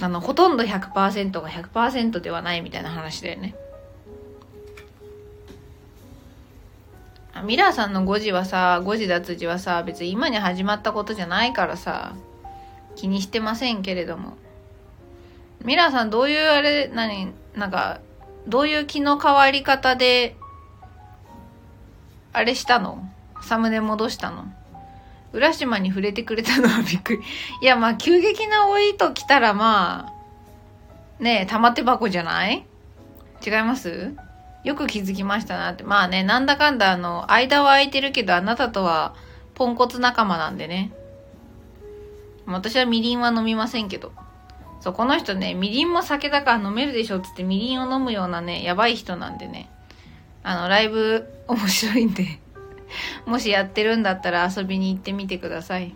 [0.00, 3.56] あの、ほとんど100%が100%ではないみたいな話だよね。
[7.40, 12.14] ミラーさんの5時はさ、5時脱字はさ、別に今に始まったことじゃないからさ、
[12.94, 14.36] 気にしてませんけれども。
[15.64, 18.00] ミラーさんどういうあれ、何、なんか、
[18.46, 20.36] どういう気の変わり方で、
[22.32, 23.08] あれしたの？
[23.42, 24.44] サムネ戻したの？
[25.32, 27.22] 浦島に触れてくれたのはびっくり。
[27.62, 32.66] いや、まあ、急激な老いと来たら、まあ、ねえ、玉手箱じゃない？
[33.44, 34.14] 違います？
[34.64, 35.82] よく気づきましたなって。
[35.82, 39.14] まあね、なんだかんだ、あの、間は空いてるけど、あなたとは、
[39.54, 40.92] ポンコツ仲間なんでね。
[42.46, 44.12] 私はみりんは飲みませんけど。
[44.80, 49.68] そう、この人ね、みりんも酒だから飲めるでしょっつってみりんを飲むようなね、やばい人なんでね。
[50.42, 52.26] あの、ライブ面白いんで
[53.26, 55.94] もしやってるんだったら遊びに行ってみてください。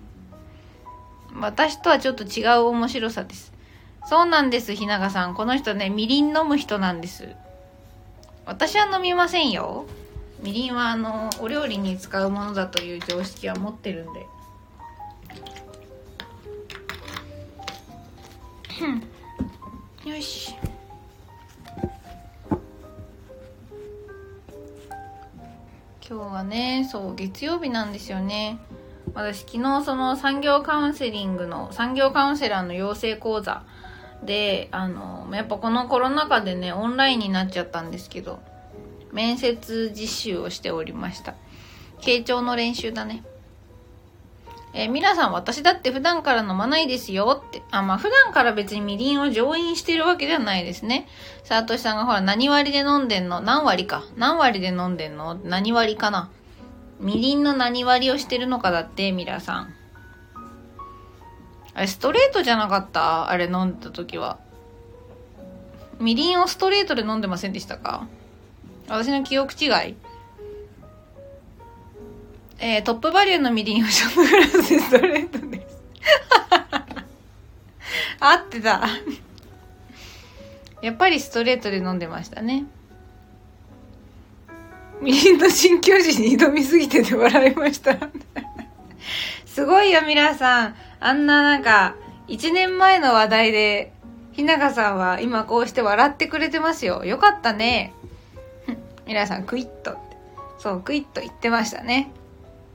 [1.35, 3.53] 私とはちょっと違う面白さです。
[4.07, 5.35] そうなんです、ひながさん。
[5.35, 7.29] この人ね、みりん飲む人なんです。
[8.47, 9.87] 私は飲みませんよ。
[10.41, 14.21] みりんはあの、お料理に使うものだという常識は持ってるんで。
[20.11, 20.55] よし。
[26.09, 28.61] 今日はね、そう、月曜日なんですよね。
[29.13, 33.65] 私昨日その産業カウンセリングの、産業カウンセラーの養成講座
[34.27, 38.41] で、あの、やっぱこのコロナ禍でね、オンラインになっちゃったんですけど、
[39.13, 41.35] 面接実習をしておりました。
[42.01, 43.23] 傾聴の練習だね。
[44.75, 47.63] えー、皆さん私だって普段から飲まないですよって。
[47.71, 51.09] あ、まあ普段から別にみりんを上飲してるわけではないですね。
[51.45, 53.41] さとしさんがほら何割で飲んでんの？
[53.41, 54.05] 何割か。
[54.17, 55.35] 何割で飲んでんの？
[55.45, 56.31] 何割かな
[57.01, 59.75] みりんの何割をしてるのかだって、ミラさん。
[61.77, 63.29] あれ、ストレートじゃなかった？
[63.29, 64.39] あれ飲んだ時は。
[66.01, 68.09] みりんをストレートで飲んでませんでしたか？
[68.89, 69.95] 私の記憶違い
[72.59, 75.77] えー、トップバリューのみりんをショットグラスでストレートです。
[78.21, 78.89] 合ってた。
[80.81, 82.65] やっぱりストレートで飲んでましたね。
[85.03, 87.99] みりんの新境地に挑みすぎてて笑いました。
[89.57, 90.75] すごいよ、皆さん。
[91.01, 91.95] あんななんか、
[92.29, 93.95] 一年前の話題で、
[94.33, 97.07] ひなかさんは今こうして笑ってくれてますよ。
[97.07, 97.95] よかったね。
[99.09, 99.97] 皆さん、クイッと。
[100.59, 102.11] そう、クイッと言ってましたね。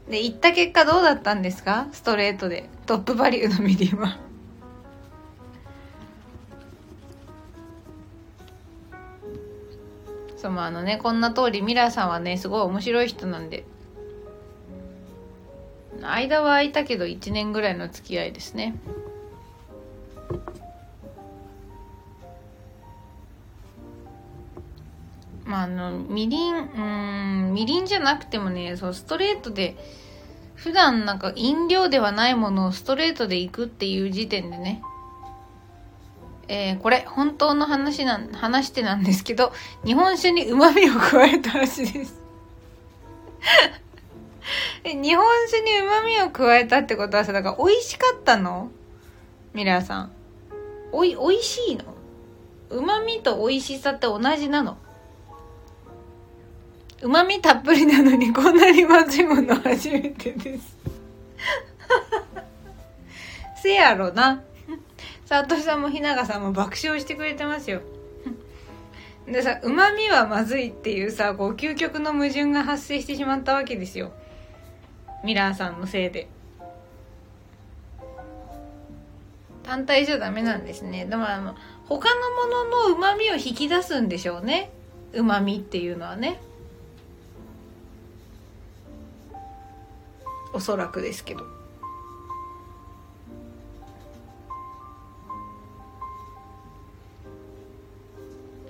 [0.09, 1.85] で、言った結果どうだったんですか？
[1.91, 2.67] ストレートで。
[2.87, 4.17] トップバリューのミリンは。
[10.35, 13.65] そう、まあ、あのね、こんな通り、ミラーさんはね、すごい面白い人なんで。
[16.03, 18.75] 間は空いたけど1年ぐらいの付き合いですね。
[25.45, 29.75] まあ、あの、みりん、うん、みりんじゃなくてもね、そう、ストレートで、
[30.55, 34.81] 普段なんか飲料ではないものをストレートで行くっていう時点でね、
[36.47, 39.51] えー、これ、本当の話なん、話してなんですけど、
[39.85, 42.21] 日本酒に旨味を加えた味です
[44.83, 48.71] え、日本酒に旨味を加えたってことはさ、だから美味しかったの？
[49.53, 50.11] ミラーさん。
[50.91, 51.85] おい、美味しいの？
[52.69, 54.77] 旨味と美味しさって同じなの？
[57.01, 60.77] 旨味たっぷりなのにこんなにまずいもの初めてです
[63.63, 64.43] せやろな。
[65.27, 67.81] 佐藤さんも日永さんも爆笑してくれてますよ。
[69.27, 74.11] でさ、旨味はまずいっていうさ、こう究極の矛盾が発生してしまったわけですよ。
[75.23, 76.27] ミラーさんのせいで。
[79.63, 81.05] 単体じゃダメなんですね。
[81.05, 81.55] でもあの、
[81.87, 84.71] 他のものの旨味を引き出すんでしょうね。
[85.13, 86.41] 旨味っていうのはね。
[90.53, 91.45] おそらくですけど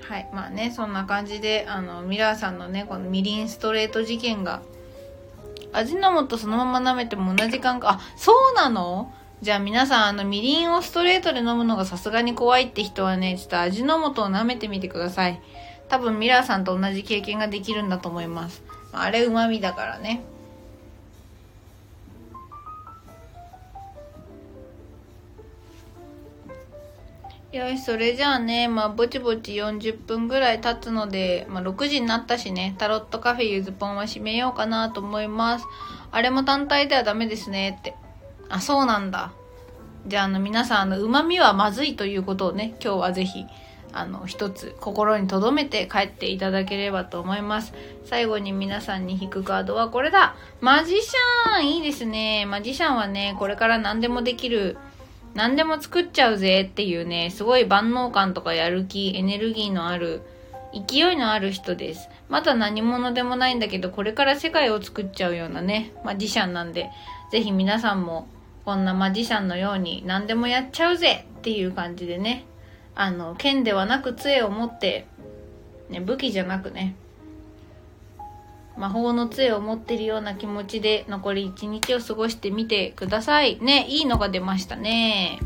[0.01, 4.61] はいまあねそんな感じであのミラーさんのねこのみりんストレート事件が
[5.73, 7.93] 味の素そのまま舐めても同じ感覚。
[7.93, 9.13] あそうなの？
[9.41, 15.41] じゃあ皆さんあのみりんをストレートで飲むのがさすがに怖いって人はねちょっと味の素を舐めてみてください。
[15.89, 18.63] 多分ミラーさんと同じ経験ができるんだと思います。
[18.93, 20.23] あれ旨味だからね。
[27.51, 35.65] よし、それじゃあね、まあ、ぼちぼち40分ぐらい経つので、まあ、6時になったしね、タロットカフェゆずぽんは閉めようかなと思います。
[36.11, 37.93] あれも単体ではダメですねって。
[38.47, 39.33] あ、そうなんだ。
[40.07, 43.45] じゃあ、あの、皆さん、あの、旨味はまずいということをね、今日はぜひ、
[43.91, 47.73] あの、一つ心に留めて帰っていただければと思います。
[48.05, 52.45] 最後に皆さんに引くカードはこれだマジシャンいいですね。
[52.45, 54.77] マジシャンはね、これから何でもできる
[55.33, 60.21] 何でも作っちゃうぜっていうね、すごい万能感とかやる気、エネルギーのある、
[60.73, 62.09] 勢いのある人です。
[62.29, 66.89] まだ何者でもないんだけど、これから世界を作っちゃうようなね、マジシャンなんで、
[67.31, 68.27] ぜひ皆さんも、
[68.65, 72.45] こんなマジシャンのように何でもやっちゃうぜっていう感じでね、
[72.95, 75.07] あの、剣ではなく杖を持って、
[75.89, 76.95] ね、武器じゃなくね、
[78.77, 83.59] 魔法の杖を持ってるような気持ちで残り一日を過ごしてみてください。
[83.61, 85.39] ね、いいのが出ましたね。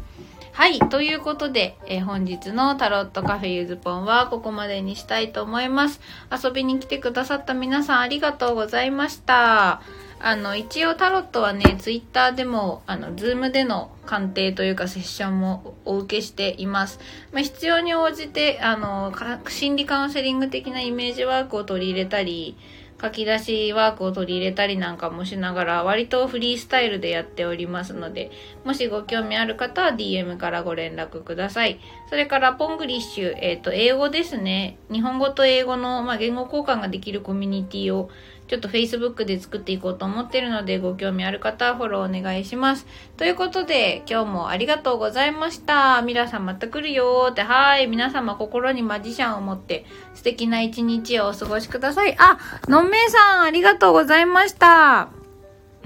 [0.55, 0.79] はい。
[0.79, 5.99] ということで、えー、本日のタロットカフェゆずぽんはここまでにしたいと思います。
[6.31, 9.81] 遊びに来てくださった皆さんありがとうございました。
[10.19, 16.99] あの、一応タロットはね、ツイッターでも、あの、 Zoom での鑑定というかセッションもお受けしています。
[17.33, 19.13] まあ、必要に応じて、あの、
[19.49, 22.57] 心理カウンセリング的なイメージワークを取り入れたり、
[23.01, 28.31] 書き出しワークを取り入れたりなんかもしながら割とフリースタイルでやっておりますので
[28.63, 31.79] もしご興味ある方は DM からご連絡ください。
[32.09, 34.77] それからポングリッシュ、えっ、ー、と英語ですね。
[34.91, 38.09] 日本語と英語の、まあ、言語交換ができるコミュニティを
[38.47, 42.85] ちょっと Facebook で作っていこうと思ってるので、ご興味ある方はフォローお願いします。
[43.17, 46.01] ということで、今日もありがとうございました。
[46.03, 47.87] ミラさんまた来るよーって、はい。
[47.87, 52.15] 皆様心にマジシャンを持って素敵な一日をお過ごしください。
[52.19, 52.37] あ、
[52.67, 55.09] のんめいさんありがとうございました。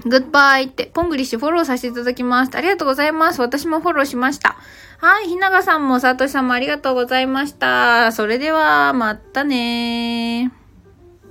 [0.04, 2.56] グッバイって、ポングリッシュフォローさせていただきます。
[2.56, 3.40] ありがとうございます。
[3.40, 4.56] 私もフォローしました。
[4.98, 8.12] はい、ひながさんもさとしさんもありがとうございました。
[8.12, 10.59] それでは、またねー。